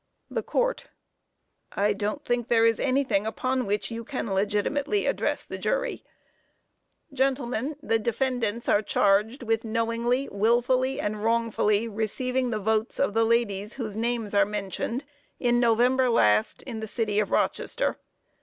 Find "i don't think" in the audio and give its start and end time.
1.73-2.47